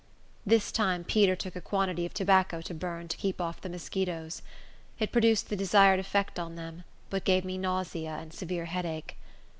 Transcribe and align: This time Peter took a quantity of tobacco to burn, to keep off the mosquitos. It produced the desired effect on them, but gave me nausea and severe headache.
This 0.47 0.71
time 0.71 1.03
Peter 1.03 1.35
took 1.35 1.55
a 1.55 1.61
quantity 1.61 2.07
of 2.07 2.13
tobacco 2.15 2.59
to 2.61 2.73
burn, 2.73 3.07
to 3.07 3.17
keep 3.17 3.39
off 3.39 3.61
the 3.61 3.69
mosquitos. 3.69 4.41
It 4.97 5.11
produced 5.11 5.49
the 5.49 5.55
desired 5.55 5.99
effect 5.99 6.39
on 6.39 6.55
them, 6.55 6.85
but 7.11 7.23
gave 7.23 7.45
me 7.45 7.59
nausea 7.59 8.15
and 8.19 8.33
severe 8.33 8.65
headache. 8.65 9.15